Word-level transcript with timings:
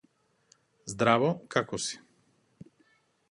Здраво. 0.93 1.27
Како 1.57 1.79
си? 1.85 1.99